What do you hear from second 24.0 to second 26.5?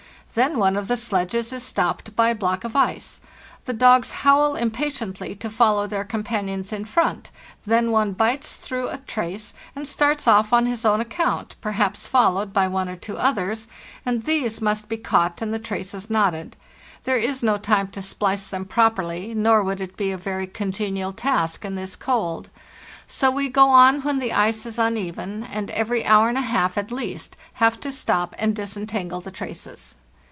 when the ice is uneven, and every hour and a